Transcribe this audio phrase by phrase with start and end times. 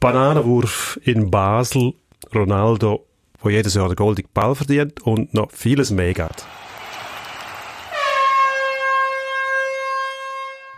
[0.00, 1.92] Bananenwurf in Basel,
[2.34, 3.04] Ronaldo,
[3.38, 6.42] wo jedes Jahr den goldigen Ball verdient und noch vieles mehr geht.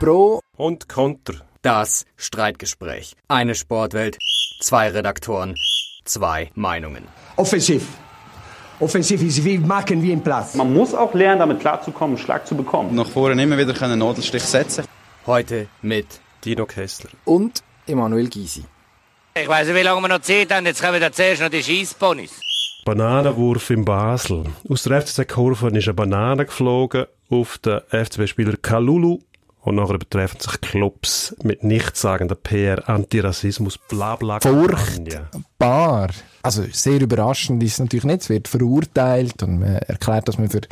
[0.00, 1.35] Pro und Konter.
[1.62, 3.14] Das Streitgespräch.
[3.29, 4.19] Eine Sportwelt,
[4.61, 5.54] zwei Redaktoren,
[6.04, 7.04] zwei Meinungen.
[7.36, 7.86] Offensiv.
[8.80, 10.57] Offensiv ist wie machen wie im Platz.
[10.57, 12.93] Man muss auch lernen, damit klarzukommen, einen Schlag zu bekommen.
[12.96, 14.84] Nach vorne immer wieder einen Nadelstich setzen.
[15.27, 16.09] Heute mit
[16.45, 18.64] Dino Kessler und Emanuel Gysi.
[19.34, 20.66] Ich weiß nicht, wie lange wir noch Zeit haben.
[20.66, 22.38] Jetzt kommen wir zuerst noch die Schießponys.
[22.84, 24.45] Bananenwurf in Basel.
[24.68, 29.20] Aus der FCZ-Kurve ist eine Banane geflogen auf den FCB-Spieler Kalulu
[29.62, 34.41] und nachher betreffen sich Clubs mit nichtssagender PR, Antirassismus, bla bla.
[34.41, 36.11] Furchtbar.
[36.43, 38.23] Also sehr überraschend ist es natürlich nicht.
[38.23, 40.62] Es wird verurteilt und man erklärt, dass man für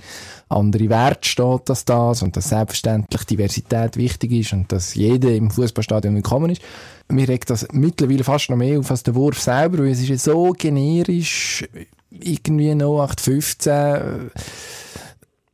[0.48, 5.52] andere Werte steht als das und dass selbstverständlich Diversität wichtig ist und dass jeder im
[5.52, 6.62] Fußballstadion willkommen ist.
[7.08, 10.24] Mir regt das mittlerweile fast noch mehr auf als der Wurf selber, weil es ist
[10.24, 11.64] so generisch,
[12.10, 14.30] irgendwie 0815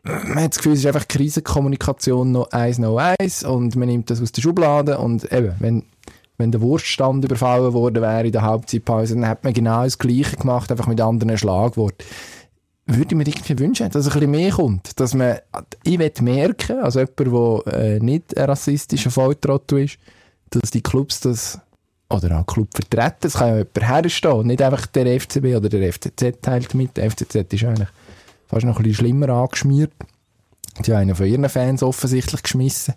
[0.06, 4.10] man hat das Gefühl, es ist einfach Krisenkommunikation noch eins noch eins und man nimmt
[4.10, 5.82] das aus der Schublade und eben, wenn,
[6.38, 10.36] wenn der Wurststand überfallen worden wäre in der Halbzeitpause, dann hat man genau das Gleiche
[10.36, 12.04] gemacht, einfach mit anderen Schlagworten.
[12.86, 15.38] Würde ich mir irgendwie wünschen, dass ein bisschen mehr kommt, dass man,
[15.82, 19.98] ich will merken, also jemand, der äh, nicht ein rassistischer Volltrottel ist,
[20.50, 21.58] dass die Clubs das
[22.08, 25.92] oder auch Club vertreten, es kann ja jemand herstehen, nicht einfach der FCB oder der
[25.92, 27.88] FCZ teilt mit, der FCZ ist eigentlich
[28.46, 29.92] fast noch ein bisschen schlimmer angeschmiert.
[30.84, 32.94] Die haben einen von ihren Fans offensichtlich geschmissen.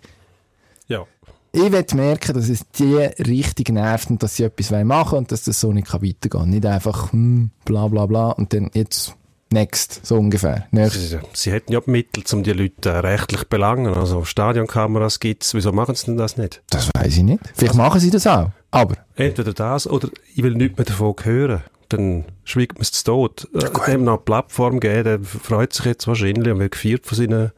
[0.86, 1.06] Ja.
[1.52, 5.32] Ich will merken, dass es die richtig nervt und dass sie etwas machen wollen und
[5.32, 6.50] dass das so nicht weitergehen kann.
[6.50, 9.16] Nicht einfach, hm, bla bla bla und dann jetzt
[9.52, 10.68] next, so ungefähr.
[10.70, 13.94] Sie, sie hätten ja Mittel, um die Leute rechtlich belangen.
[13.94, 15.54] Also Stadionkameras gibt es.
[15.54, 16.62] Wieso machen sie denn das nicht?
[16.70, 17.40] Das weiß ich nicht.
[17.54, 18.50] Vielleicht also, machen sie das auch.
[18.70, 18.96] Aber.
[19.16, 21.62] Entweder das oder ich will nichts mehr davon hören
[21.92, 23.48] dann schweigt man es tot.
[23.52, 27.18] Ja, dem noch eine Plattform geben, der freut sich jetzt wahrscheinlich und wird gefeiert von
[27.18, 27.52] seinen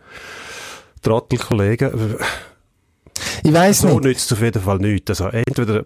[1.03, 2.17] Trottelkollegen.
[3.45, 3.95] Ich weiß so nicht.
[3.95, 5.11] So nützt es auf jeden Fall nichts.
[5.11, 5.85] Also entweder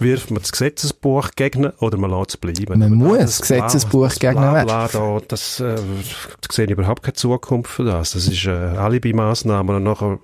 [0.00, 2.78] wirft man das Gesetzesbuch gegen oder man lässt es bleiben.
[2.78, 7.14] Man muss das Gesetzesbuch gegen bla, bla, da, das, äh, da sehe ich überhaupt keine
[7.14, 8.12] Zukunft für das.
[8.12, 10.18] Das ist äh, Alibi-Massnahme und nachher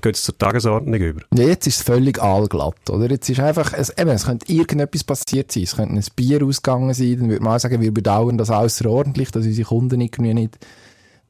[0.00, 1.20] geht es zur Tagesordnung über.
[1.34, 3.10] Ja, jetzt ist es völlig allglatt, oder?
[3.10, 5.62] Jetzt ist einfach, es, eben, es könnte irgendetwas passiert sein.
[5.64, 9.30] Es könnte ein Bier ausgegangen sein, dann würde man auch sagen, wir bedauern das außerordentlich,
[9.30, 10.58] dass unsere Kunden irgendwie nicht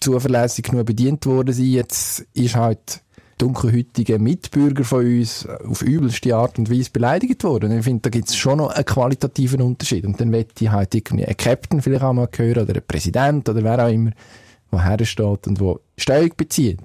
[0.01, 1.67] zuverlässig genug bedient worden sind.
[1.67, 3.03] Jetzt ist halt
[3.43, 7.77] dunkelhäutige Mitbürger von uns auf übelste Art und Weise beleidigt worden.
[7.77, 10.05] Ich finde, da gibt es schon noch einen qualitativen Unterschied.
[10.05, 13.49] Und dann möchte ich halt irgendwie einen Captain vielleicht auch mal hören oder einen Präsident
[13.49, 14.13] oder wer auch immer,
[14.71, 16.79] der hersteht und der Stellung bezieht.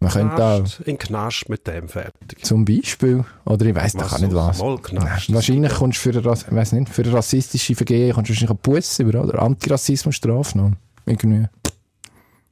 [0.00, 2.44] Man könnte da in Knast mit dem fertig.
[2.44, 3.24] Zum Beispiel.
[3.44, 4.60] Oder ich weiss doch auch nicht was.
[4.60, 8.98] wahrscheinlich kommst du für, eine, weiss nicht, für rassistische Vergehen kommst du wahrscheinlich einen Bus
[8.98, 9.40] über, oder?
[9.40, 10.72] Antirassismusstrafe noch.
[11.06, 11.46] Irgendwie.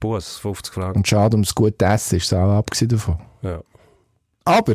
[0.02, 0.98] Bus, 50 Franken.
[0.98, 3.18] Und schade ums gute Essen ist es auch abgesehen davon.
[3.40, 3.60] Ja.
[4.44, 4.74] Aber,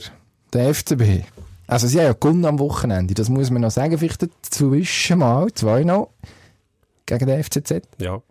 [0.54, 1.26] der FCB,
[1.68, 5.52] also sie haben ja gewonnen am Wochenende, das muss man noch sagen, vielleicht dazwischen mal,
[5.54, 6.12] zwei noch,
[7.06, 7.82] gegen den FCZ.
[8.00, 8.22] Ja.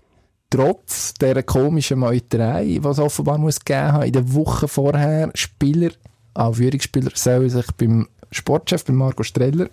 [0.48, 5.90] Trotz dieser komischen Meuterei, die es offenbar muss geben haben, in der Woche vorher, Spieler,
[6.32, 9.68] auch Führungsspieler, sollen sich beim Sportchef, beim Marco Streller,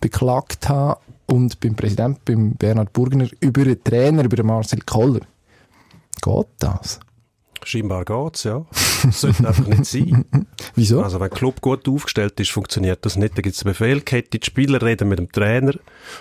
[0.00, 5.20] beklagt haben und beim Präsidenten, beim Bernhard Burgner, über den Trainer, über den Marcel Koller.
[6.26, 6.98] Geht das?
[7.64, 8.64] Scheinbar geht's, ja.
[9.04, 10.24] Das sollte einfach nicht sein.
[10.74, 11.02] Wieso?
[11.02, 13.36] Also, wenn ein Club gut aufgestellt ist, funktioniert das nicht.
[13.36, 15.72] Da gibt's einen Befehl, die Spieler reden mit dem Trainer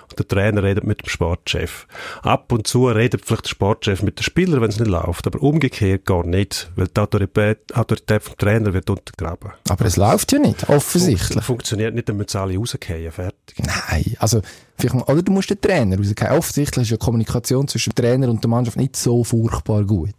[0.09, 1.87] und der Trainer redet mit dem Sportchef.
[2.21, 5.41] Ab und zu redet vielleicht der Sportchef mit dem Spieler, wenn es nicht läuft, aber
[5.41, 9.51] umgekehrt gar nicht, weil die Autorität, Autorität vom Trainer wird untergraben.
[9.69, 11.43] Aber es läuft ja nicht, offensichtlich.
[11.43, 13.57] Fun funktioniert nicht, dann müssen alle rausgehen, fertig.
[13.59, 14.41] Nein, also,
[14.77, 16.31] vielleicht, oder du musst den Trainer rausgehen.
[16.31, 20.13] Offensichtlich ist ja Kommunikation zwischen dem Trainer und der Mannschaft nicht so furchtbar gut.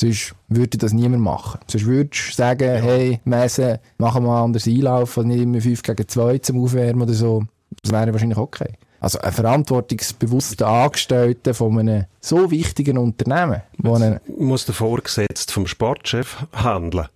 [0.00, 1.58] Sonst würde das niemand machen.
[1.66, 2.80] Sonst würdest du sagen, ja.
[2.80, 7.42] hey, Messe, machen wir anders einlaufen, nicht immer 5 gegen 2 zum Aufwärmen oder so.
[7.82, 8.74] Das wäre wahrscheinlich okay.
[9.00, 13.62] Also ein verantwortungsbewusster Angestellter von einem so wichtigen Unternehmen.
[13.78, 17.08] Wo eine muss der Vorgesetzte vom Sportchef handeln.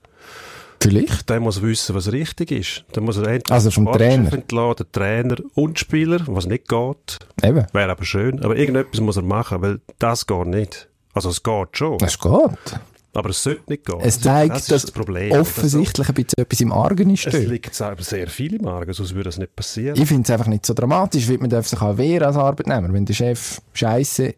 [0.80, 1.30] Vielleicht.
[1.30, 2.84] Der muss wissen, was richtig ist.
[2.96, 4.32] Der muss er entweder also vom Trainer.
[4.32, 7.20] entlassen, den Trainer und Spieler, was nicht geht.
[7.44, 7.64] Eben.
[7.72, 8.42] Wäre aber schön.
[8.42, 10.88] Aber irgendetwas muss er machen, weil das geht nicht.
[11.12, 11.98] Also es geht schon.
[12.02, 12.80] Es geht.
[13.14, 14.00] Aber es sollte nicht gehen.
[14.00, 17.26] Es zeigt, das dass das offensichtlich ein bisschen etwas im Argen ist.
[17.26, 20.00] Es liegt sehr viel im Argen, sonst würde das nicht passieren.
[20.00, 22.90] Ich finde es einfach nicht so dramatisch, weil man darf sich auch wehren als Arbeitnehmer.
[22.92, 24.34] Wenn der Chef Scheiße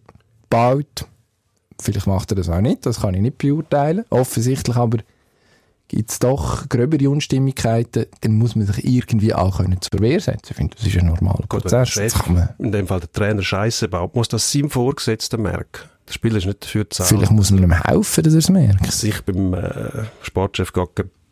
[0.51, 1.07] baut,
[1.81, 4.05] vielleicht macht er das auch nicht, das kann ich nicht beurteilen.
[4.11, 4.99] Offensichtlich aber
[5.87, 10.49] gibt es doch gröbere Unstimmigkeiten, dann muss man sich irgendwie auch können zur Wehr setzen.
[10.51, 11.91] Ich finde, das ist ein normaler Gut, Prozess.
[11.91, 15.91] Chef, kann man, in dem Fall der Trainer Scheiße baut, muss das seinem Vorgesetzten merken.
[16.09, 17.09] Der Spieler ist nicht dafür zu zahlen.
[17.09, 18.93] vielleicht muss man ihm helfen, dass er es merkt.
[18.93, 20.73] sich beim äh, Sportchef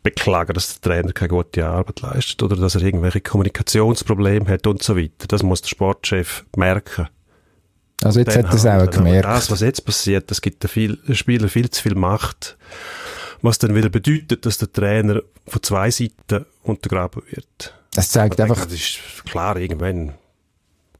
[0.01, 4.83] beklagen, dass der Trainer keine gute Arbeit leistet oder dass er irgendwelche Kommunikationsprobleme hat und
[4.83, 5.27] so weiter.
[5.27, 7.07] Das muss der Sportchef merken.
[8.03, 9.25] Also jetzt hat er es auch gemerkt.
[9.25, 12.57] Das, was jetzt passiert, das gibt den Spielern viel zu viel Macht,
[13.41, 17.73] was dann wieder bedeutet, dass der Trainer von zwei Seiten untergraben wird.
[17.95, 20.13] Es zeigt denke, einfach, Das ist klar, irgendwann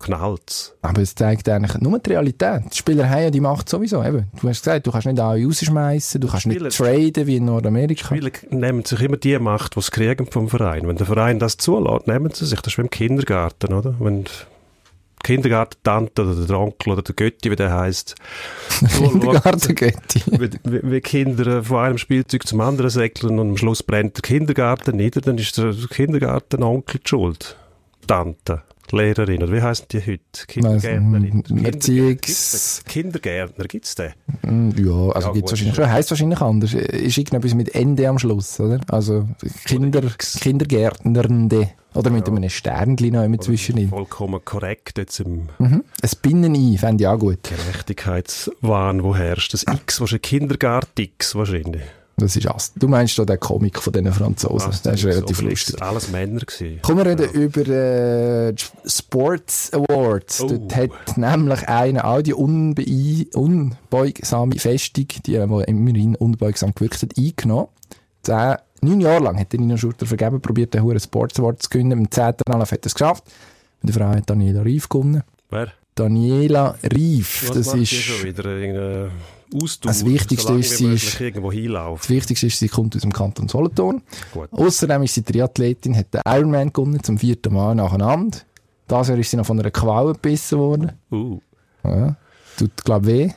[0.04, 0.76] knallt's.
[0.82, 2.62] aber es zeigt eigentlich nur die Realität.
[2.72, 4.04] Die Spieler haben ja die Macht sowieso.
[4.04, 4.28] Eben.
[4.40, 7.46] Du hast gesagt, du kannst nicht alle rausschmeißen, du kannst nicht Spieler- traden wie in
[7.46, 8.08] Nordamerika.
[8.08, 10.88] Spieler nehmen sich immer die Macht, die sie kriegen vom Verein.
[10.88, 12.60] Wenn der Verein das zulässt, nehmen sie sich.
[12.62, 13.96] Das ist wie im Kindergarten, oder?
[14.00, 14.30] Wenn die
[15.24, 18.16] Kindergartentante oder der Onkel oder der Götti, wie der heisst,
[18.98, 19.96] Kindergarten geht
[20.26, 24.22] wie, wie, wie Kinder von einem Spielzeug zum anderen säckeln und am Schluss brennt der
[24.22, 27.56] Kindergarten nieder, dann ist der Kindergartenonkel die schuld.
[28.06, 30.20] Tante, die Lehrerin, oder wie heißen die heute?
[30.48, 31.44] Kindergärtnerin.
[31.50, 31.66] Nicht.
[31.76, 34.12] Erziehungs- Kindergärtner, Kindergärtner, gibt's den?
[34.44, 35.90] Mm, Ja, also Ja, gibt's gut, wahrscheinlich schon.
[35.92, 36.74] Heißt wahrscheinlich anders.
[36.74, 38.80] Ist irgendetwas mit Ende am Schluss, oder?
[38.90, 39.28] Also
[39.66, 40.02] Kinder.
[40.42, 41.72] Kindergärtnernde.
[41.96, 43.90] Oder mit einem Sternchen noch immer zwischenin.
[43.90, 45.84] Vollkommen korrekt jetzt im Mhm.
[46.02, 47.38] Ein Binnen-I fände ich auch gut.
[47.44, 49.54] Gerechtigkeitswahn, wo herrscht.
[49.54, 51.84] Das X, wahrscheinlich Kindergarten-X wahrscheinlich.
[52.18, 52.74] Das ist Ast.
[52.76, 54.70] Du meinst doch den Comic von diesen Franzosen.
[54.70, 55.82] Was das ist relativ So lustig.
[55.82, 56.80] Alles Männer gewesen.
[56.82, 60.42] Kommen wir reden über äh, die Sports Awards.
[60.42, 60.48] Oh.
[60.48, 67.18] Dort hat nämlich einer auch die unbei unbeugsame Festung, die, die immerhin unbeugsam gewirkt hat,
[67.18, 67.68] eingenommen.
[68.22, 71.70] Zehn, neun Jahre lang hat der Nino Schurter vergeben, probiert den Huren Sports Award zu
[71.70, 71.92] gewinnen.
[71.92, 73.24] Im zehnten Anlauf hat er es geschafft.
[73.82, 75.24] Mit der Frau hat Daniela Rief gewonnen.
[75.50, 75.74] Wer?
[75.96, 77.94] Daniela Rief, Was das macht die ist...
[77.94, 78.46] schon wieder?
[78.46, 79.12] Irgendein
[79.54, 81.20] Ausdauer, Das Wichtigste ist, sie ist-.
[81.20, 84.02] Das Wichtigste ist, sie kommt aus dem Kanton Solothurn.
[84.34, 84.50] Gut.
[84.52, 88.40] Außerdem ist sie Triathletin, hat den Ironman gewonnen, zum vierten Mal nacheinander.
[88.88, 90.92] Das Jahr ist sie noch von einer Qualle gebissen worden.
[91.12, 91.40] Uh,
[91.84, 92.16] Ja.
[92.58, 93.30] Tut, glaube weh.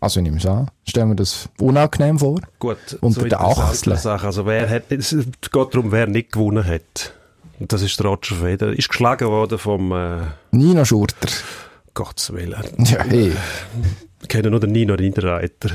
[0.00, 0.68] Also ich nehme es an.
[0.84, 2.40] Stellen wir das unangenehm vor.
[2.58, 2.78] gut.
[3.00, 3.96] Unter den interessante Achseln.
[3.98, 4.26] Sache.
[4.26, 7.12] Also wer hat, es geht darum, wer nicht gewonnen hat.
[7.60, 8.72] Und das ist der Roger Federer.
[8.72, 11.28] Ist geschlagen worden vom, äh, Nino Schurter.
[11.94, 12.62] Gottes Willen.
[12.78, 13.32] Ja, hey.
[14.22, 15.70] Ich kenne nur den Nino Niederreiter.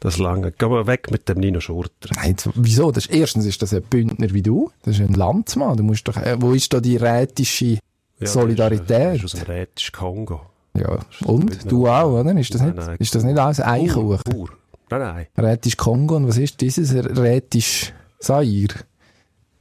[0.00, 0.50] Das lange.
[0.50, 2.10] Geh mal weg mit dem Nino Schurter.
[2.16, 2.90] Nein, wieso?
[2.90, 4.70] Das ist, erstens ist das ein Bündner wie du.
[4.82, 5.76] Das ist ein Landsmann.
[5.76, 7.78] Du musst doch, äh, wo ist da die rätische
[8.18, 8.90] Ja, Solidarität?
[8.90, 10.40] Das ist, das ist aus dem rätischen Kongo.
[10.76, 10.98] Ja.
[11.24, 11.70] Und?
[11.70, 12.36] Du auch, oder?
[12.36, 12.96] Ist das Nein, nicht, nein.
[12.98, 14.24] ist das nicht alles Eichhuch?
[14.24, 14.48] Pur.
[14.90, 15.26] Nein, nein.
[15.38, 16.92] Rätisch Kongo und was ist dieses?
[16.94, 18.74] Rätisch Zaire?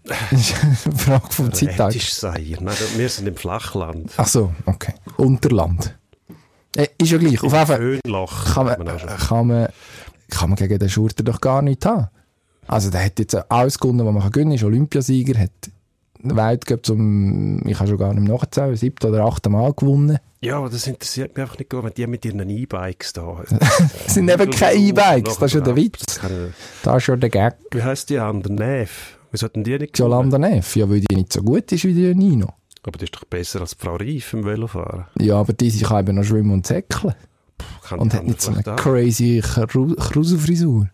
[0.03, 1.87] Das ist eine Frage vom Zeitalter.
[1.89, 2.57] Rätisch Seier.
[2.59, 4.11] Nein, wir sind im Flachland.
[4.17, 4.93] Ach so, okay.
[5.17, 5.95] Unterland.
[6.75, 7.43] Äh, ist ja gleich.
[7.43, 8.01] Auf jeden Fall
[8.53, 9.09] kann man, schon.
[9.09, 9.67] kann man,
[10.29, 12.07] kann man gegen den Schurter doch gar nichts haben.
[12.67, 14.55] Also der hat jetzt alles gewonnen, was man gewinnen kann.
[14.55, 15.51] Ist Olympiasieger, hat
[16.23, 20.19] Weltcup zum, ich kann schon gar nicht nachzählen, siebten oder achten Mal gewonnen.
[20.41, 23.43] Ja, aber das interessiert mich einfach nicht wenn die mit ihren E-Bikes da.
[23.49, 26.19] Das sind eben keine E-Bikes, das ist ja der Witz.
[26.19, 26.53] Keine,
[26.83, 27.55] Da ist schon der Gag.
[27.71, 28.53] wie heisst die andere?
[28.53, 29.17] Neff.
[29.31, 32.13] Wieso hatten die nicht Jolanda Neff, ja, weil die nicht so gut ist wie die
[32.15, 32.47] Nino.
[32.83, 35.05] Aber die ist doch besser als Frau Reif im Velofahren.
[35.19, 37.13] Ja, aber die sie kann eben noch schwimmen und säckeln.
[37.91, 38.75] Und hat nicht so eine auch.
[38.75, 40.87] crazy Kru- Kruselfrisur.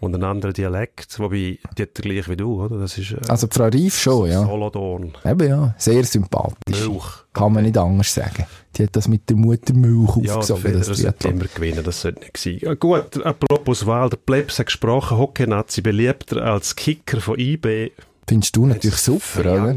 [0.00, 2.78] Und einen anderen Dialekt, wobei die hat der gleich wie du, oder?
[2.78, 4.44] Das ist äh, Also die Frau Reif schon, ja.
[4.44, 5.12] Solothurn.
[5.24, 6.80] Eben ja, sehr sympathisch.
[6.88, 7.04] Milch.
[7.32, 8.46] Kann man nicht anders sagen.
[8.76, 12.20] Die hat das mit der Muttermilch Ja, der aufgesogen, das sollte immer gewinnen, das sollte
[12.20, 12.58] nicht sein.
[12.62, 17.92] Ja, gut, apropos Wahl, der Plebs hat gesprochen, Hockey-Nazi beliebter als Kicker von IB.
[18.26, 19.74] Findest du natürlich super, oder?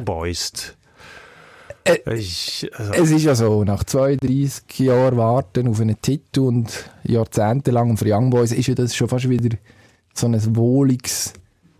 [1.86, 7.96] Äh, also, Es ist ja so, nach 32 Jahren Warten auf einen Titel und jahrzehntelang
[7.96, 9.56] für Young Boys ist ja das schon fast wieder
[10.14, 11.34] so ein wohliges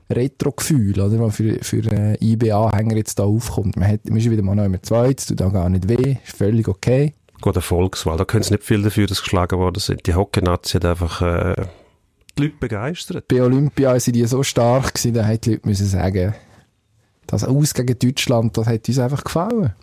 [0.10, 3.76] Retro-Gefühl, oder, was für, für äh, IB-Anhänger jetzt da aufkommt.
[3.76, 6.18] Man, hat, man ist wieder mal noch immer zweit, es tut auch gar nicht weh,
[6.24, 7.14] ist völlig okay.
[7.42, 8.18] Gut, Erfolgswahl.
[8.18, 10.06] Da können sie nicht viel dafür, dass geschlagen worden sind.
[10.06, 11.56] Die Hockey-Nazi hat einfach äh,
[12.38, 13.28] die Leute begeistert.
[13.28, 16.36] Bei Olympia sind die so stark gewesen, da hätten die Leute müssen sagen,
[17.26, 19.74] das Aus gegen Deutschland, das hat uns einfach gefallen.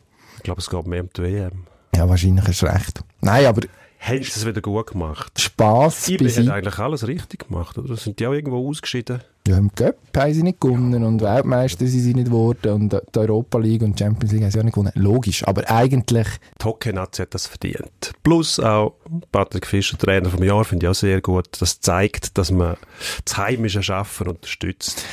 [0.42, 1.64] Ich glaube, es geht mehr um die WM.
[1.94, 3.00] Ja, wahrscheinlich hast du recht.
[3.20, 3.60] Nein, aber
[4.00, 5.38] Haben sie es wieder gut gemacht?
[5.40, 6.52] Spass IB hat beiseite.
[6.54, 7.96] eigentlich alles richtig gemacht, oder?
[7.96, 9.20] Sind die auch irgendwo ausgeschieden?
[9.46, 13.18] Ja, im Cup haben sie nicht gewonnen und Weltmeister sind sie nicht geworden und die
[13.18, 14.92] Europa League und Champions League haben sie auch nicht gewonnen.
[14.96, 16.26] Logisch, aber eigentlich,
[16.60, 18.12] Die Hockey-Nazi hat das verdient.
[18.24, 18.94] Plus auch
[19.30, 21.48] Patrick Fischer, Trainer vom Jahr, finde ich auch sehr gut.
[21.60, 22.76] Das zeigt, dass man
[23.24, 25.04] das heimische Schaffen unterstützt.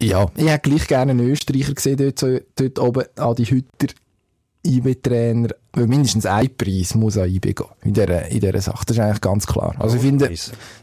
[0.00, 3.88] ja, ich hätte gleich gerne einen Österreicher gesehen dort, dort oben, an die Hütter.
[4.66, 8.84] IB-Trainer, mindestens ein Preis muss an IB gehen, in dieser, in dieser Sache.
[8.86, 9.74] Das ist eigentlich ganz klar.
[9.78, 10.30] Also ich finde.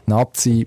[0.06, 0.66] Nazi,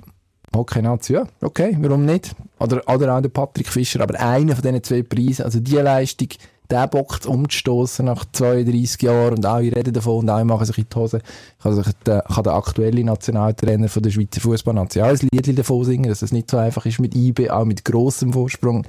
[0.55, 2.33] Hockey-Nazi, ja, okay, warum nicht?
[2.59, 6.29] Oder, oder auch der Patrick Fischer, aber einer von diesen zwei Preisen, also die Leistung,
[6.71, 10.85] den Bock umzustoßen nach 32 Jahren und alle reden davon und alle machen sich in
[10.91, 11.21] die Hose,
[11.61, 15.83] kann, sich der, kann der aktuelle Nationaltrainer von der Schweizer Fußballnation auch ein Lied davon
[15.83, 18.85] singen, dass es nicht so einfach ist mit IB, auch mit grossem Vorsprung.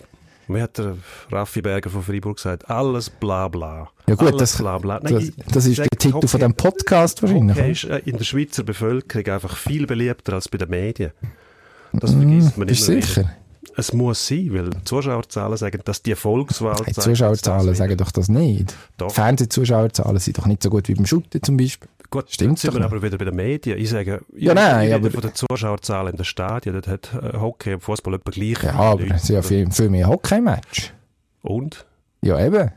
[0.48, 0.96] Wie hat der
[1.30, 2.70] Raffi Berger von Freiburg gesagt?
[2.70, 3.88] Alles bla bla.
[4.08, 5.00] Ja gut, Alles das, bla bla.
[5.00, 7.56] das, ich das ist der Titel Hockey- von diesem Podcast wahrscheinlich.
[7.56, 11.10] Hockey ist äh, in der Schweizer Bevölkerung einfach viel beliebter als bei den Medien.
[11.92, 13.20] Das vergisst man Mm, Bist immer sicher?
[13.22, 13.32] wieder.
[13.78, 18.28] Es muss sein, weil Zuschauerzahlen sagen, dass die Volkswahl zeigt, Zuschauerzahlen das sagen doch das
[18.30, 18.74] nicht.
[18.96, 19.10] Doch.
[19.12, 21.88] Fernsehzuschauerzahlen sind doch nicht so gut wie beim Shooten zum Beispiel.
[22.10, 23.78] Gut, Stimmt jetzt sind wir aber wieder bei den Medien.
[23.78, 27.74] Ich sage, Ja, nein, aber- von den Zuschauerzahlen in den Stadien, dort hat äh, Hockey
[27.74, 29.14] und Fußball etwa gleich Ja, aber Leute.
[29.14, 30.92] es sind ja viel, viel mehr Hockey-Match.
[31.42, 31.84] Und?
[32.22, 32.70] Ja, eben.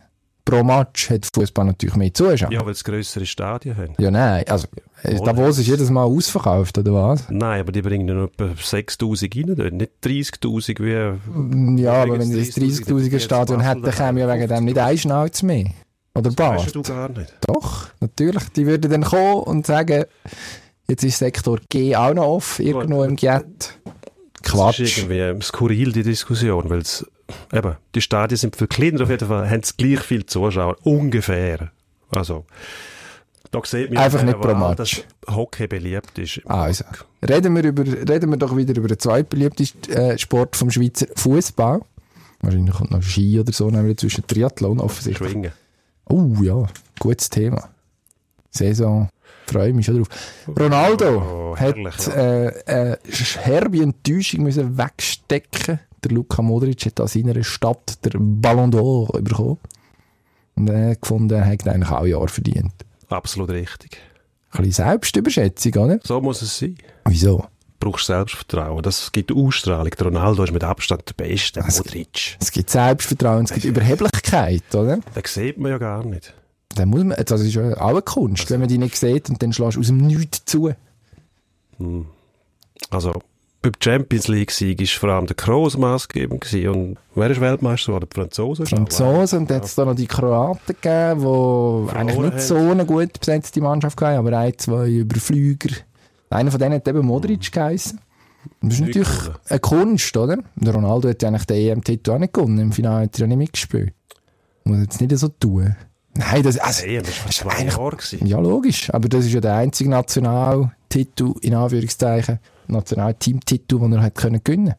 [0.46, 2.52] Pro Match hat Fußball natürlich mehr Zuschauer.
[2.52, 3.94] Ja, weil es grössere Stadien haben.
[4.00, 4.44] Ja, nein.
[4.48, 4.68] Also,
[5.04, 5.26] äh, Wohl.
[5.26, 7.30] Davos ist jedes Mal ausverkauft, oder was?
[7.30, 9.74] Nein, aber die bringen ja nur etwa 6'000 rein, dort.
[9.74, 11.82] nicht 30'000 wie...
[11.84, 14.98] Ja, aber wenn sie 30'000 ein 30'000er Stadion hätten, käme ja wegen dem nicht ein
[14.98, 15.66] Schnauz mehr.
[16.20, 16.76] Oder Weißt Bart.
[16.76, 17.34] du gar nicht.
[17.48, 18.44] Doch, natürlich.
[18.56, 20.06] Die würden dann kommen und sagen,
[20.88, 23.46] jetzt ist Sektor G auch noch off, irgendwo im Jet.
[24.42, 24.98] Das ist Quatsch.
[24.98, 27.06] irgendwie skurril, die Diskussion, weil es,
[27.54, 31.72] eben, die Stadien sind viel kleiner auf jeden Fall, haben es gleich viel Zuschauer, ungefähr.
[32.10, 32.46] Also,
[33.52, 34.78] da sieht man Einfach nicht pro Match.
[34.78, 36.42] dass Hockey beliebt ist.
[36.46, 36.86] Also,
[37.28, 41.82] reden wir, über, reden wir doch wieder über den zweitbeliebtesten äh, Sport vom Schweizer Fußball.
[42.42, 45.32] Wahrscheinlich kommt noch Ski oder so, nämlich zwischen Triathlon offensichtlich.
[45.32, 45.52] Schwingen.
[46.10, 46.66] Oh ja,
[47.00, 47.70] gutes Thema.
[48.52, 49.10] Saison,
[49.46, 50.08] freue mich schon drauf.
[50.60, 52.98] Ronaldo Oh, herrlich, hat äh, äh,
[53.42, 55.80] herbe Enttäuschung müssen wegstecken.
[56.04, 59.60] Der Luka Modric hat an seiner Stadt der Ballon d'Or bekommen.
[60.56, 62.74] Und er hat gefunden, er hat eigentlich auch Jahr verdient.
[63.10, 63.98] Absolut richtig.
[64.52, 66.00] Ein bisschen Selbstüberschätzung, oder?
[66.04, 66.76] So muss es sein.
[67.06, 67.46] Wieso?
[67.80, 68.84] Brauchst Selbstvertrauen.
[68.84, 69.92] Das gibt Ausstrahlung.
[69.98, 71.64] Der Ronaldo ist mit Abstand der Beste.
[71.64, 72.38] Also- Modric.
[72.40, 74.98] Es gibt Selbstvertrauen, es gibt Überheblichkeit, oder?
[74.98, 76.34] Den sieht man ja gar nicht.
[76.76, 79.42] Dann muss man, das ist ja auch eine Kunst, wenn man die nicht sieht und
[79.42, 80.74] dann schlägst du aus dem Nichts zu.
[82.90, 83.14] Also,
[83.62, 86.70] beim Champions League-Sieg war vor allem der Kroos maßgebend gewesen.
[86.70, 88.08] Und wer ist Weltmeister geworden?
[88.12, 88.66] Die Franzosen?
[88.66, 92.86] Franzosen und dann hat es da noch die Kroaten gegeben, die eigentlich nicht so eine
[92.86, 95.76] gut besetzte Mannschaft hatten, aber ein, zwei Überflüger.
[96.30, 98.00] Einer von denen hat eben Modric geheißen.
[98.62, 99.10] Das ist natürlich
[99.50, 100.38] eine Kunst, oder?
[100.56, 102.60] Der Ronaldo hat ja eigentlich den EM-Titel auch nicht gewonnen.
[102.60, 103.94] Im Finale hat er ja nicht mitgespielt.
[104.64, 105.76] Muss jetzt nicht so tun.
[106.16, 108.26] Nein, das, also, Hey, das war zwei eigentlich- Jahre gewesen.
[108.26, 108.94] ja, logisch.
[108.94, 114.76] Aber das ist ja der einzige Nationaltitel, in Anführungszeichen, Nationalteamtitel, den er hat können gewinnen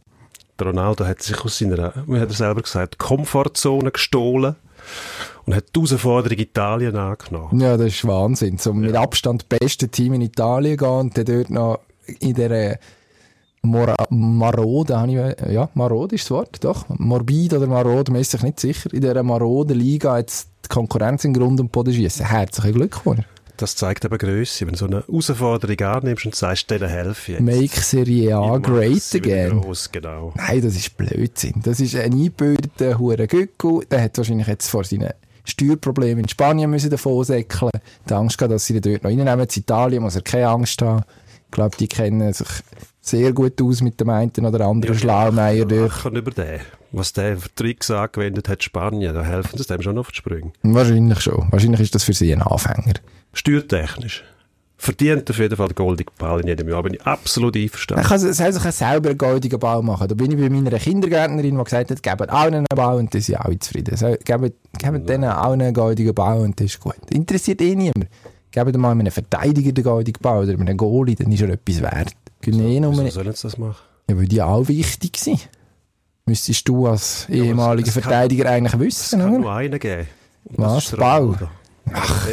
[0.59, 4.57] Der Ronaldo hat sich aus seiner, wie hat er selber gesagt, Komfortzone gestohlen
[5.47, 7.61] und hat die Herausforderung Italien angenommen.
[7.61, 8.59] Ja, das ist Wahnsinn.
[8.59, 11.80] Zum mit Abstand beste Team in Italien gehen und dann dort noch
[12.20, 12.78] in der
[13.62, 16.88] Mora Marode, habe ich, ja, Marode ist das Wort, doch.
[16.88, 18.92] Morbid oder Marode, man ist sich nicht sicher.
[18.92, 22.25] In dieser Marode Liga jetzt die Konkurrenz in Grund und Boden schießen.
[22.26, 23.25] Herzlichen Glückwunsch.
[23.59, 27.42] Das zeigt eben Größe, wenn du so eine Herausforderung annimmst und sagst, denen helfe jetzt.
[27.42, 29.61] Make Serie A great again.
[29.61, 30.32] Gross, genau.
[30.35, 31.61] Nein, das ist Blödsinn.
[31.62, 33.85] Das ist ein eingebildeter hure Gückel.
[33.90, 35.11] Der hat wahrscheinlich jetzt vor seinen
[35.50, 37.71] Steuerproblemen in Spanien müssen davon säckeln.
[38.09, 39.40] Die Angst gehabt, dass sie ihn dort noch reinnehmen.
[39.40, 41.02] In Italien muss er keine Angst haben.
[41.47, 42.49] Ich glaube, die kennen sich
[43.00, 46.04] sehr gut aus mit dem einen oder anderen Schlaumeier durch.
[46.04, 46.61] Über den.
[46.92, 50.52] Was der für Tricks angewendet hat, Spanien, da helfen sie dem schon auf die Sprünge.
[50.62, 51.47] Wahrscheinlich schon.
[51.50, 52.95] Wahrscheinlich ist das für sie ein Anfänger.
[53.33, 54.25] Steuertechnisch.
[54.82, 58.02] Verdient auf jeden Fall den goldenen Ball in jedem Jahr, bin ich absolut einverstanden.
[58.02, 60.08] Er kann auch selber einen goldigen Ball machen.
[60.08, 63.20] Da bin ich bei meiner Kindergärtnerin, die gesagt hat, gebt allen einen Ball und dann
[63.20, 63.94] sind alle zufrieden.
[63.99, 66.94] So, gebt, gebt denen allen einen goldigen Ball und das ist gut.
[67.10, 68.06] Interessiert eh niemand.
[68.50, 72.12] Gebt mal einem Verteidiger den goldigen Ball oder einem Goalie, dann ist er etwas wert.
[72.40, 73.76] Können eh nur, Wieso sollen sie das machen?
[74.08, 75.46] ja, weil die auch wichtig sind.
[76.25, 79.38] Müsstest du als ehemaliger es kann- Verteidiger eigentlich Es wissen, kann oder?
[79.40, 80.06] nur einen geben.
[80.56, 80.84] Was?
[80.90, 80.94] das?
[80.99, 81.49] Ronaldo.
[81.92, 82.26] Ach.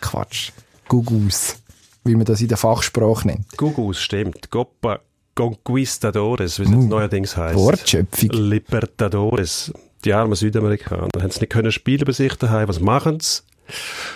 [0.00, 0.52] Quatsch.
[0.88, 1.56] Gugus.
[2.04, 3.56] Wie man das in der Fachsprache nennt.
[3.56, 4.50] Gugus, stimmt.
[4.50, 5.00] Copa
[5.34, 7.56] Conquistadores, wie es jetzt neuerdings heisst.
[7.56, 8.30] Wortschöpfung.
[8.30, 9.72] Libertadores.
[10.04, 11.08] Die armen Südamerikaner.
[11.18, 12.68] Haben sie nicht können spielen bei sich daheim.
[12.68, 13.42] Was machen sie?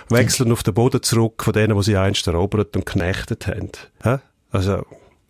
[0.09, 3.71] Wechseln auf den Boden zurück von denen, die sie einst erobert und knechtet haben.
[4.03, 4.19] Hä?
[4.51, 4.85] Also,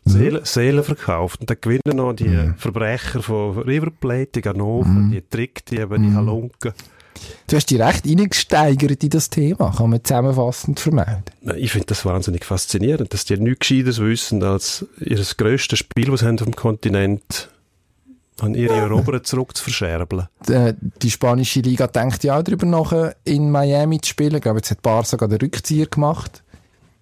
[0.04, 1.40] Seelen, Seelen verkauft.
[1.40, 6.73] Und dann gewinnen noch die Verbrecher von River Plate, die Ganoven, die Trickdiebe, die Halunken.
[7.47, 11.25] Du hast dich recht reingesteigert in das Thema, kann man zusammenfassend vermelden.
[11.56, 16.21] Ich finde das wahnsinnig faszinierend, dass die nichts Gescheites wissen, als ihr grösstes Spiel, das
[16.21, 17.50] sie haben auf dem Kontinent
[18.40, 20.26] an ihre Eroberer zurück zu verscherbeln.
[20.49, 24.37] Die, die spanische Liga denkt ja auch darüber nach, in Miami zu spielen.
[24.37, 26.42] Ich glaube, jetzt hat Barca gerade den Rückzieher gemacht.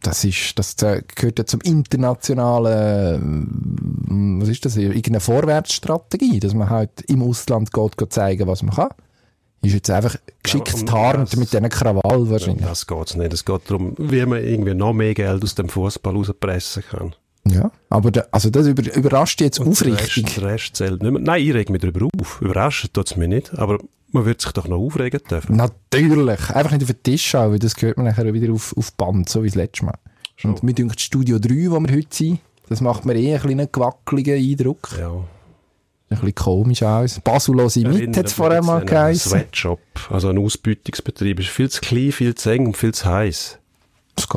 [0.02, 6.68] das ist, das gehört ja zum internationalen, äh, was ist das, irgendeine Vorwärtsstrategie, dass man
[6.68, 8.90] halt im Ausland geht, geht zeigen, was man kann.
[9.62, 12.64] Ist jetzt einfach geschickt um tarnt mit diesen Krawall wahrscheinlich.
[12.66, 13.32] Das geht's nicht.
[13.32, 17.14] Es geht darum, wie man irgendwie noch mehr Geld aus dem Fußball rauspressen kann.
[17.46, 20.26] Ja, aber da, also das über, überrascht jetzt Und aufrichtig.
[20.26, 21.20] Rest, der Rest zählt nicht mehr.
[21.20, 22.40] Nein, ich reg mich darüber auf.
[22.40, 23.56] Überraschen tut's mich nicht.
[23.58, 23.78] Aber
[24.12, 25.56] man wird sich doch noch aufregen dürfen.
[25.56, 26.50] Natürlich.
[26.50, 29.28] Einfach nicht auf den Tisch schauen, weil das gehört man nachher wieder auf, auf Band,
[29.28, 29.98] so wie das letzte Mal.
[30.44, 33.68] Und mir denkt Studio 3, wo wir heute sind, das macht mir eh einen kleinen
[33.70, 34.88] gewackeligen Eindruck.
[34.98, 35.24] Ja.
[36.12, 37.20] Ein bisschen komisch aus.
[37.20, 39.30] Basulose mit Erinnert hat es vorher mich mal jetzt an einen geheißen.
[39.30, 41.40] Sweatshop, also ein Ausbeutungsbetrieb.
[41.40, 43.58] Ist viel zu klein, viel zu eng und viel zu heiß.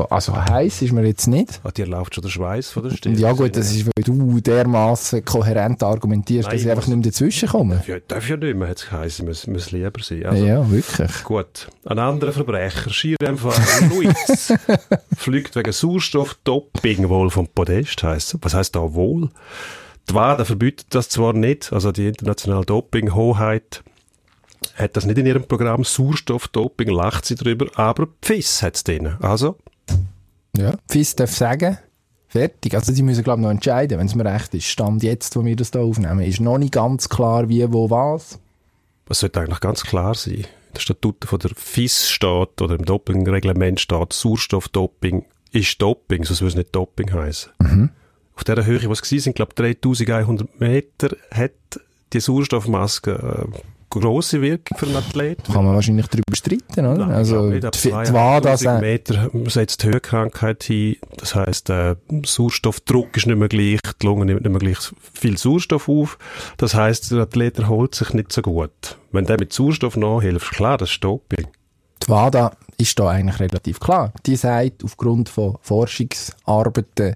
[0.10, 1.60] Also heiß ist mir jetzt nicht.
[1.64, 3.18] Ah, dir läuft schon der Schweiß von der Stirn.
[3.18, 7.06] Ja gut, das ist, weil du dermaßen kohärent argumentierst, Nein, dass ich einfach nicht mehr
[7.06, 7.84] dazwischen komme.
[7.86, 9.26] Ja, darf ja nicht mehr, hat es geheißen.
[9.26, 10.26] Muss, muss lieber sein.
[10.26, 11.24] Also, ja, wirklich.
[11.24, 11.68] Gut.
[11.86, 14.54] Ein anderer Verbrecher, Skirennfahrer Luiz,
[15.18, 19.30] fliegt wegen Sauerstoffdoping wohl vom Podest, heisst Was heisst da wohl?
[20.10, 23.84] Die WADA verbietet das zwar nicht, also die internationale Dopinghoheit
[24.76, 25.84] hat das nicht in ihrem Programm.
[25.84, 29.16] Sauerstoffdoping lacht sie drüber, aber Pfiss hat es drin.
[29.22, 29.58] Also,
[30.58, 30.78] Ja.
[30.90, 31.78] FIS darf sagen,
[32.28, 32.74] fertig.
[32.76, 34.66] Also sie müssen glaube ich noch entscheiden, wenn es mir recht ist.
[34.68, 38.40] Stand jetzt, wo wir das da aufnehmen, ist noch nicht ganz klar, wie, wo, was.
[39.10, 40.34] es sollte eigentlich ganz klar sein.
[40.36, 40.44] In
[40.76, 46.50] den Statuten von der FIS steht, oder im Dopingreglement steht, Sauerstoffdoping ist Doping, sonst würde
[46.50, 47.52] es nicht Doping heißen.
[48.36, 51.52] Auf der Höhe, was es sind, glaube ich, 3100 Meter, hat
[52.14, 53.58] die Sauerstoffmaske äh,
[53.90, 55.40] grosse Wirkung für einen Athlet.
[55.48, 57.06] Da kann man wahrscheinlich darüber streiten, oder?
[57.06, 57.64] Nein, also nicht.
[57.64, 60.98] die, die WADA 200 sagt, Meter setzt die Höhenkrankheit hin.
[61.18, 64.78] Das heisst, der Sauerstoffdruck ist nicht mehr gleich, die Lunge nimmt nicht mehr gleich
[65.14, 66.18] viel Sauerstoff auf.
[66.58, 68.98] Das heisst, der Athlet erholt sich nicht so gut.
[69.12, 71.48] Wenn der mit Sauerstoff nachhilft, klar, das ist Doping.
[72.04, 74.12] die WADA ist da eigentlich relativ klar.
[74.26, 77.16] Die sagt, aufgrund von Forschungsarbeiten,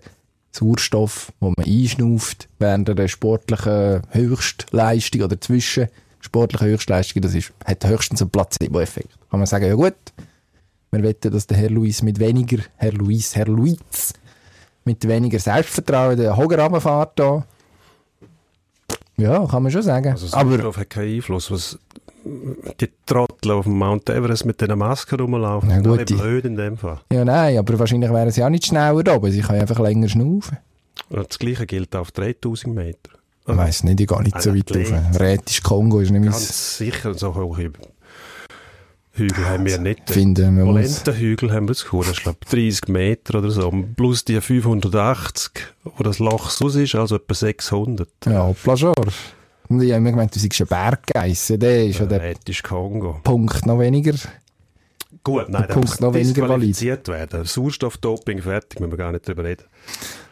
[0.52, 5.88] Sauerstoff, wo man einschnauft, während einer sportlichen Höchstleistung oder zwischen
[6.20, 9.10] sportlichen Höchstleistungen, das ist, hat höchstens einen Placebo-Effekt.
[9.30, 9.96] Kann man sagen, ja gut,
[10.92, 14.14] wir wetten, dass der Herr Luis mit weniger, Herr Luis, Herr Luiz,
[14.86, 16.58] mit weniger Selbstvertrauen den Hoger
[17.16, 17.46] da.
[19.18, 20.12] Ja, kann man schon sagen.
[20.12, 21.52] Also Aber Sauerstoff hat keinen Einfluss.
[21.52, 21.78] Was,
[22.80, 26.46] die Trottel auf dem Mount Everest mit diesen Masken rumlaufen, Ja, gut, alle die- blöd
[26.46, 27.00] in dem Fall.
[27.12, 29.32] Ja, nein, aber wahrscheinlich wären sie auch nicht schneller da oben.
[29.32, 30.58] Sie können einfach länger schnaufen.
[31.10, 33.12] Das Gleiche gilt auch auf 3000 Meter.
[33.48, 35.20] Ich weiss nicht, ich gehe nicht so weit rauf.
[35.20, 37.72] Rätisch Kongo ist nicht mein Ganz sicher, so hohe
[39.14, 40.10] Hügel haben wir nicht.
[40.10, 40.58] Finden.
[40.64, 43.74] Polentenhügel haben wir zu das ist, glaube 30 Meter oder so.
[43.98, 45.52] Plus die 580,
[45.84, 48.08] wo das Loch so ist, also etwa 600.
[48.26, 48.94] ja, Plajor.
[49.70, 51.54] Und ich habe immer gemeint, du seist ein Berggeiss.
[51.56, 53.20] Der ist ja der Rätisch Kongo.
[53.24, 54.14] Punkt noch weniger.
[55.24, 56.70] Gut, nein, Der Punkt noch weniger valid.
[56.70, 57.46] disqualifiziert werden.
[57.46, 59.64] Sauerstoffdoping, fertig, müssen wir gar nicht drüber reden.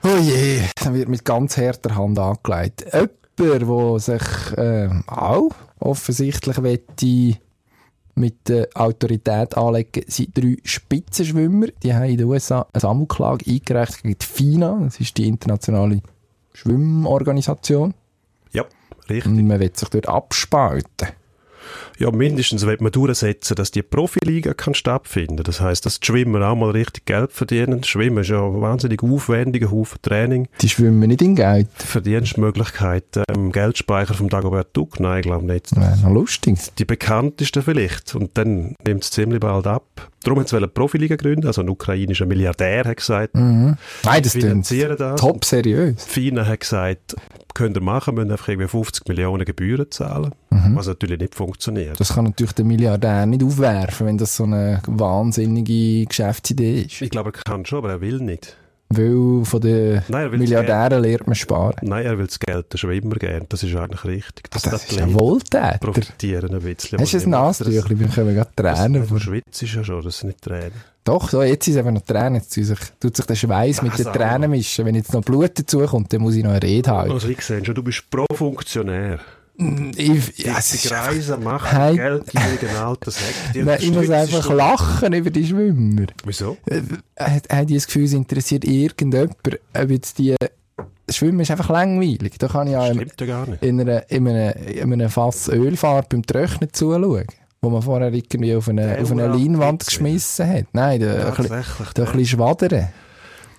[0.04, 2.86] Oh je, dann wird mit ganz härter Hand angelegt.
[2.94, 7.38] Jemand, der sich äh, auch offensichtlich wette
[8.16, 11.68] mit der Autorität anlegen, sind drei Spitzenschwimmer.
[11.84, 14.80] Die haben in den USA eine Sammelklage eingereicht gegen die FINA.
[14.86, 16.02] Das ist die internationale
[16.54, 17.94] Schwimmorganisation.
[19.10, 19.36] Richtig.
[19.36, 21.10] Man will sich dort abspalten.
[21.98, 25.44] Ja, mindestens wird man durchsetzen, dass die Profiliga kann stattfinden.
[25.44, 27.84] Das heißt, dass die Schwimmer auch mal richtig Geld verdienen.
[27.84, 30.48] Schwimmen ist ja ein wahnsinnig aufwendiger Haufen Training.
[30.62, 31.68] Die schwimmen nicht in Geld.
[31.76, 35.00] Verdienstmöglichkeiten im Geldspeicher vom Dagobert Duck?
[35.00, 35.76] Nein, ich glaube nicht.
[35.76, 36.58] Noch lustig.
[36.78, 38.16] Die bekanntesten vielleicht.
[38.16, 40.10] Und dann nimmt es ziemlich bald ab.
[40.24, 41.48] Darum hat es eine Profiliga gründen.
[41.48, 43.78] Also ein ukrainischer Milliardär hat gesagt, Mhm.
[44.04, 45.20] Nein, das finanzieren das.
[45.22, 46.04] top seriös.
[46.04, 47.16] FINA hat gesagt,
[47.54, 50.34] könnt ihr machen, müssen einfach irgendwie 50 Millionen Gebühren zahlen.
[50.72, 50.76] Mhm.
[50.76, 52.00] Was natürlich nicht funktioniert.
[52.00, 57.02] Das kann natürlich der Milliardär nicht aufwerfen, wenn das so eine wahnsinnige Geschäftsidee ist.
[57.02, 58.58] Ich glaube, er kann schon, aber er will nicht.
[58.90, 61.76] Weil von den Nein, Milliardären lernt man sparen.
[61.82, 63.46] Nein, er will das Geld den Schwimmer geben.
[63.50, 64.50] Das ist eigentlich richtig.
[64.50, 65.78] Das die ist ein Wohltäter.
[65.80, 66.98] profitieren ein bisschen.
[66.98, 68.00] Hast du ein Nasentüchli?
[68.00, 69.06] Wir können gerade Tränen.
[69.10, 70.72] Das Schwitz ist ja schon, das sind nicht Tränen.
[71.04, 72.36] Doch, so, jetzt ist einfach noch Tränen.
[72.36, 74.86] Jetzt tut sich, tut sich der Schweiß mit den Das Tränen mischen.
[74.86, 77.12] Wenn jetzt noch Blut dazukommt, dann muss ich noch eine Rede halten.
[77.12, 79.20] Also ich sehe schon, du bist Pro-Funktionär.
[79.60, 81.96] Ich, ja, es Die Kreise machen Hey.
[81.96, 83.34] geldgierigen alten Säcke.
[83.66, 86.06] Nein, ich muss einfach lachen über die Schwimmer.
[86.24, 86.58] Wieso?
[86.68, 86.82] Äh,
[87.18, 89.36] hat, hat das Gefühl, es interessiert irgendjemand,
[89.74, 90.36] ob jetzt die,
[91.10, 92.38] Schwimmen ist einfach langweilig.
[92.38, 93.64] Da kann ich ja ja gar nicht.
[93.64, 97.26] in, einer, in, einem, in einem Fass Ölfarbe beim Trocknen zuschauen,
[97.62, 100.66] wo man vorher irgendwie auf eine, Der auf eine Leinwand geschmissen hat.
[100.74, 101.46] Nein, da, da ein
[101.94, 102.90] bisschen schwadern.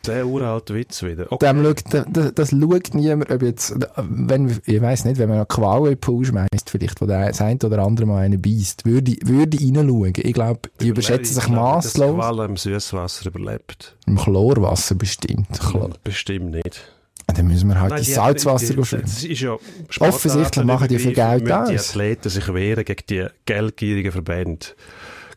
[0.07, 1.31] Der uralte Witz wieder.
[1.31, 1.47] Okay.
[1.47, 5.49] Dem schaut, das, das schaut niemand, ob jetzt, wenn, ich weiss nicht, wenn man noch
[5.49, 9.17] Qual in den schmeißt, vielleicht, wo der das eine oder andere mal einen beißt, würde,
[9.25, 10.13] würde ich reinschauen.
[10.17, 12.15] Ich glaube, die überschätzen sich Ich glaube, dass masslos.
[12.17, 13.97] Qual im Süßwasser überlebt.
[14.07, 15.49] Im Chlorwasser bestimmt.
[15.61, 15.91] Chlor.
[16.05, 16.93] Bestimmt nicht.
[17.35, 19.03] Dann müssen wir halt Nein, ins die- Salzwasser die- schwimmen.
[19.05, 19.57] Das ist ja
[20.01, 21.91] Offensichtlich machen die viel Geld müssen die aus.
[21.91, 24.67] Athleten sich wehren gegen die geldgierigen Verbände.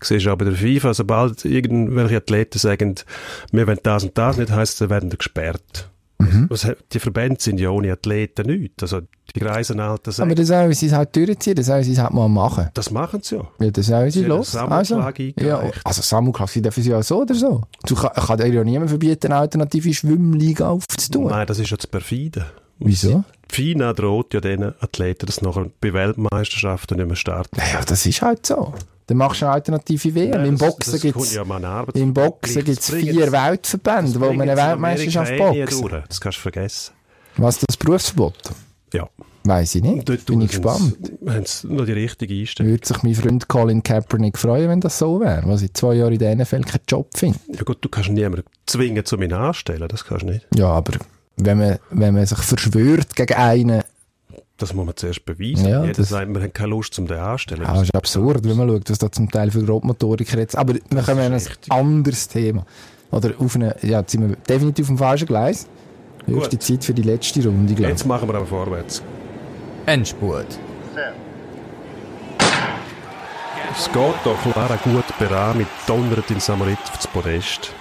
[0.03, 2.95] Siehst aber der FIFA, sobald irgendwelche Athleten sagen,
[3.51, 5.89] wir wollen das und das nicht, heisst es, sie werden gesperrt.
[6.17, 6.49] Mhm.
[6.93, 8.83] Die Verbände sind ja ohne Athleten nichts.
[8.83, 9.01] Also
[9.35, 12.27] die Reisen alten Aber sagen, das sollen sie halt durchziehen, das sollen sie halt mal
[12.27, 12.69] machen.
[12.73, 13.47] das machen sie ja.
[13.59, 14.55] Ja, das sollen sie Sie los.
[14.55, 15.81] Also, Sammelklage ja, eingereicht.
[15.85, 17.61] also Sammelklage, sie dürfen sie ja so oder so.
[17.87, 21.27] Du kann, kann ja niemand verbieten, eine alternative Schwimmliga aufzutun.
[21.27, 22.45] Nein, das ist ja das Perfide.
[22.79, 23.23] Wieso?
[23.49, 27.57] Die FINA droht ja den Athleten, dass nachher bei Weltmeisterschaften nicht mehr starten.
[27.73, 28.73] Ja, das ist halt so.
[29.11, 30.29] Dann machst du eine alternative WM.
[30.29, 35.33] Nein, Im Boxen gibt's kommt ja im Boxen gibt's vier Weltverbände, wo man eine Weltmeisterschaft
[35.33, 35.83] eh boxt.
[36.07, 36.93] Das kannst du vergessen.
[37.35, 38.35] Was, das Berufsverbot?
[38.93, 39.09] Ja.
[39.43, 40.07] Weiss ich nicht.
[40.07, 40.95] Dort Bin ich gespannt.
[41.27, 42.71] Haben sie noch die richtige Einstellung.
[42.71, 46.13] Würde sich mein Freund Colin Kaepernick freuen, wenn das so wäre, was ich zwei Jahre
[46.13, 47.37] in der NFL keinen Job finde.
[47.53, 49.89] Ja gut, du kannst niemanden zwingen, zu mir anstellen.
[49.89, 50.47] Das kannst du nicht.
[50.55, 50.93] Ja, aber
[51.35, 53.83] wenn man, wenn man sich verschwört gegen einen,
[54.61, 55.67] Das muss man zuerst beweisen.
[55.67, 57.63] Ja, Jeder das- sagt, wir haben keine Lust, um den anzustellen.
[57.63, 60.75] ja, das ist absurd, wenn man schaut, was da zum Teil für Grobmotoriker jetzt, aber
[60.75, 62.63] wir kommen an ein anderes Thema.
[63.09, 65.67] Oder auf eine, ja, jetzt sind wir definitiv auf dem falschen Gleis.
[66.27, 66.63] Höchste Gut.
[66.63, 69.01] Zeit für die letzte Runde, glaube Jetzt machen wir aber vorwärts.
[69.87, 70.45] Endspurt.
[73.75, 77.73] Es geht doch klar gut beraten mit donnert in Samarit aufs Podest.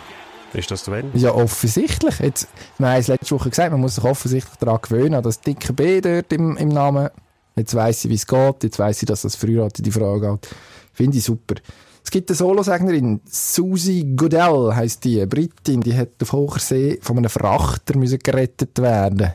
[0.52, 1.10] Ist das wenn?
[1.14, 2.18] Ja, offensichtlich.
[2.18, 5.40] Jetzt, wir haben es letzte Woche gesagt, man muss sich offensichtlich daran gewöhnen, an das
[5.40, 7.08] dicke B dort im, im Namen.
[7.56, 8.64] Jetzt weiss ich, wie es geht.
[8.64, 10.48] Jetzt weiss ich, dass das verheiratete Frau geht.
[10.92, 11.56] Finde ich super.
[12.02, 17.18] Es gibt eine Solosängerin, Susie Goodell heisst die, Britin, die hat auf hoher See von
[17.18, 19.32] einem Frachter müssen gerettet werden.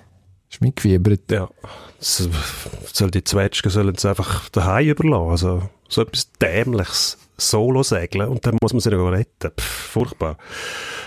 [0.49, 1.31] Ist mitgefiebert.
[1.31, 1.49] Ja.
[1.99, 5.29] Soll die Zwetschgen sollen sie einfach daheim überlassen.
[5.29, 7.17] Also, so etwas Dämliches.
[7.37, 9.51] Solo segeln und dann muss man sie noch retten.
[9.57, 10.37] Pff, furchtbar.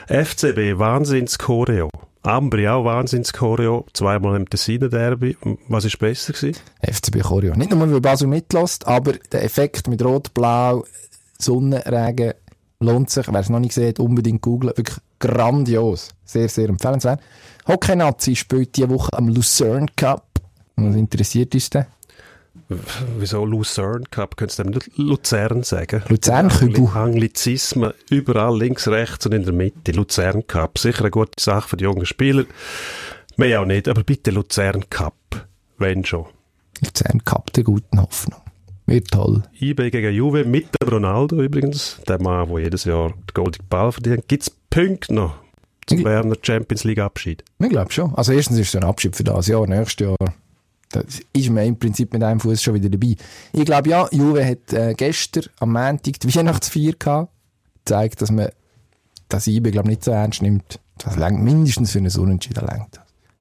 [0.08, 1.88] FCB, Wahnsinns-Choreo.
[2.22, 3.86] Ambri auch Wahnsinns-Choreo.
[3.92, 5.36] Zweimal im Tessiner Derby.
[5.68, 6.60] Was ist besser gewesen?
[6.82, 7.54] FCB Choreo.
[7.54, 10.84] Nicht nur, weil Basel mitlässt, aber der Effekt mit Rot, Blau,
[11.38, 12.34] Sonnenregen
[12.80, 13.26] lohnt sich.
[13.28, 14.76] Wer es noch nicht gesehen hat, unbedingt googeln.
[14.76, 16.10] Wirklich grandios.
[16.24, 17.20] Sehr, sehr empfehlenswert.
[17.66, 20.26] Hockey-Nazi spielt diese Woche am Lucerne Cup.
[20.76, 21.86] Was interessiert uns denn?
[23.18, 24.36] Wieso Lucerne Cup?
[24.36, 26.02] Könntest du dem nicht Luzern sagen?
[26.08, 26.86] Luzern, Kübel.
[26.94, 29.92] Anglizismen überall links, rechts und in der Mitte.
[29.92, 30.78] Luzern Cup.
[30.78, 32.44] Sicher eine gute Sache für die jungen Spieler.
[33.36, 35.14] Mehr auch nicht, aber bitte Luzern Cup.
[35.78, 36.26] Wenn schon.
[36.84, 38.40] Luzerne Cup der guten Hoffnung.
[38.84, 39.42] Wird toll.
[39.60, 42.00] IB gegen Juve mit dem Ronaldo übrigens.
[42.06, 44.28] Der Mann, der jedes Jahr den Golden Ball verdient.
[44.28, 45.36] Gibt es Punkte noch
[45.86, 47.44] zum Berner Champions League Abschied?
[47.58, 48.14] Ich glaube schon.
[48.14, 49.66] Also erstens ist es ein Abschied für das Jahr.
[49.66, 50.16] Nächstes Jahr
[50.90, 53.16] da ist man im Prinzip mit einem Fuß schon wieder dabei.
[53.52, 57.32] Ich glaube ja, Juve hat äh, gestern am Montag die Weihnachtsfeier gehabt.
[57.84, 58.48] Zeigt, dass man
[59.28, 60.80] das IB glaube nicht so ernst nimmt.
[60.98, 62.66] Das langt mindestens für einen Unentschieden.
[62.66, 62.96] Langt.
[62.96, 63.07] das.